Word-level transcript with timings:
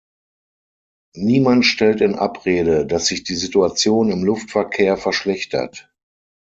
Niemand 1.15 1.63
stellt 1.63 2.01
in 2.01 2.15
Abrede, 2.15 2.87
dass 2.87 3.05
sich 3.05 3.23
die 3.23 3.35
Situation 3.35 4.09
im 4.09 4.23
Luftverkehr 4.23 4.97
verschlechtert. 4.97 5.91